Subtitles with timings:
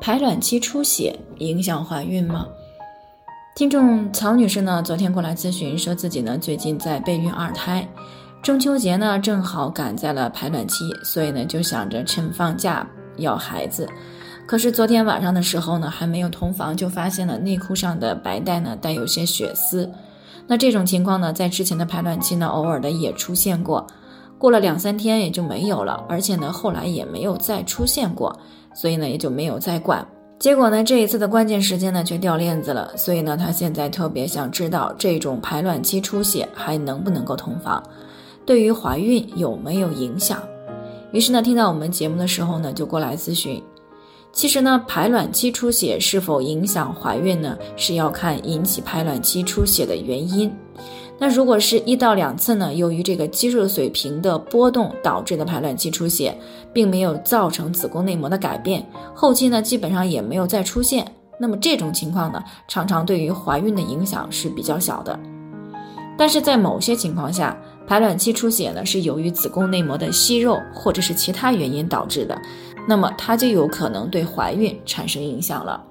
[0.00, 2.46] 排卵期出血影响怀孕吗？
[3.56, 7.88] 听众曹女士呢，昨天过来咨询，说自己呢最近在备孕二胎，
[8.42, 12.86] 中秋节呢正好赶在了排卵期，所以呢就想着趁放假
[13.16, 13.88] 要孩子。
[14.46, 19.90] 可是昨天晚上的时候呢，还没有同房，就发现了内裤上的白带呢带有些血丝。
[20.46, 23.86] 那这种情况呢，在之前的排卵期呢，偶尔的也出现过，
[24.44, 28.38] 过了两三天也就没有了，而且呢后来也没有再出现过。
[28.74, 30.06] 所以呢，也就没有再管。
[30.38, 32.94] 结果呢，这一次的关键时间呢，却掉链子了。
[32.94, 37.82] 所以呢，她现在特别想知道这种排卵期出血还能不能够同房，
[38.44, 40.42] 对于怀孕有没有影响？
[41.10, 43.62] 于是呢，听到我们节目的时候呢，就过来咨询。
[44.30, 50.54] 其实呢，排卵期出血是否影响怀孕呢，是要看引起排卵期出血的原因。
[51.16, 52.74] 那如果是一到两次呢？
[52.74, 56.36] 由于这个激素水平的波动导致的排卵期出血，
[56.72, 58.84] 并没有造成子宫内膜的改变，
[59.14, 61.06] 后期呢基本上也没有再出现。
[61.38, 65.18] 那么这种情况呢，常常对于怀孕的影响是比较小的。
[66.16, 67.56] 但是在某些情况下，
[67.86, 72.36] 排卵期出血呢是由于子宫内膜的息肉或者是其他原因导致的，
[72.88, 75.82] 那么它就有可能对怀孕产生影响了。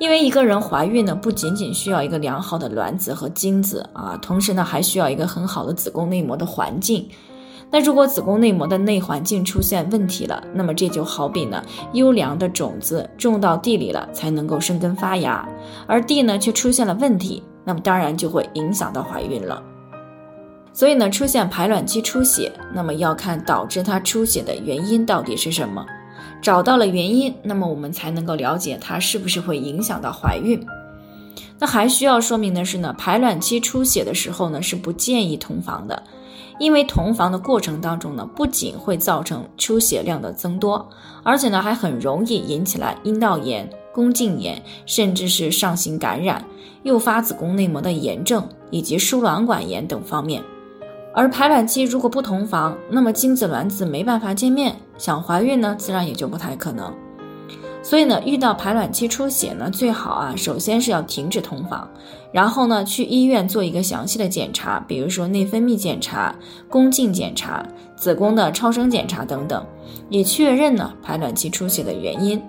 [0.00, 7.06] 因为一个人怀孕呢，不仅仅需要一个良好的卵子和精子啊，同时呢，还需要一个很好的子宫内膜的环境。
[7.70, 11.62] 那如果子宫内膜的内环境出现问题了，那么这就好比呢，
[11.92, 15.46] 优良的种子种到地里了才能够生根发芽，
[15.86, 19.62] 而地呢却出现了问题，那么当然就会影响到怀孕了。
[20.72, 25.84] 所以呢，出现排卵期出血，那么要看导致它出血的原因到底是什么。
[26.42, 30.64] 找到了原因，那么我们才能够了解它是不是会影响到怀孕。
[31.58, 36.02] 那还需要说明的是呢，排卵期出血的时候呢是不建议同房的，
[36.58, 40.88] 因为同房的过程当中呢，不仅会造成出血量的增多，
[41.22, 46.42] 而且呢还很容易引起来阴道炎、宫颈炎，甚至是上行感染，
[46.84, 50.42] 诱发子宫内膜的炎症以及输卵管炎等方面。
[51.12, 56.92] 而排卵期如果不同房，那么精子卵子没办法见面，想怀孕呢，自然也就不太可能。
[57.82, 61.88] 所以呢，遇到排卵期出血呢，最好啊，首先是要停止同房，
[62.30, 66.34] 然后呢，去医院做一个详细的检查，比如说内分泌检查、
[66.68, 67.66] 宫颈检查、
[67.96, 69.64] 子宫的超声检查等等，
[70.10, 72.40] 以确认呢排卵期出血的原因。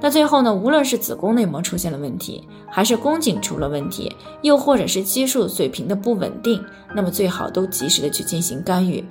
[0.00, 6.62] 那最后呢，无论是子宫内膜出现了问题，还是宫颈出了问题，又或者是激素水平的不稳定，
[6.94, 9.04] 那么最好都及时的去进行干预，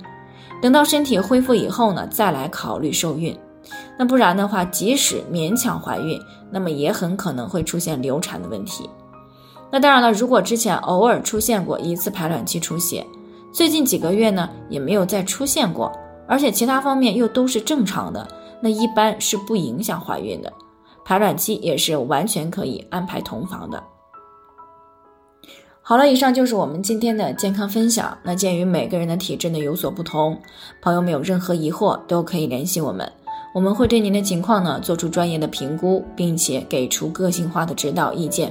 [0.62, 3.36] 等到身体恢复以后呢，再来考虑受孕。
[3.98, 6.20] 那不然的话，即使勉强怀孕，
[6.50, 8.88] 那么也很可能会出现流产的问题。
[9.70, 13.04] 那当然了，如果之前偶尔出现过一次排卵期出血，
[13.52, 15.90] 最近几个月呢也没有再出现过，
[16.28, 18.26] 而且其他方面又都是正常的。
[18.64, 20.50] 那一般是不影响怀孕的，
[21.04, 23.84] 排卵期也是完全可以安排同房的。
[25.82, 28.16] 好了，以上就是我们今天的健康分享。
[28.22, 30.40] 那鉴于每个人的体质呢有所不同，
[30.80, 33.12] 朋友们有任何疑惑都可以联系我们，
[33.54, 38.50] 我们会对您的情况呢做出专业的评估，并且给出个性化的指导意见。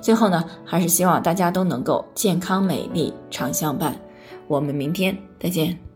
[0.00, 3.96] 最后呢，还是希望大家都能够健康美丽常相伴。
[4.48, 5.91] 我们明天再见。